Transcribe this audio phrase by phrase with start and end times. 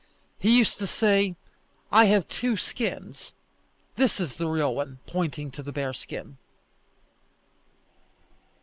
[0.39, 1.35] He used to say,
[1.91, 3.33] "I have two skins;
[3.97, 6.37] this is the real one," pointing to the bearskin.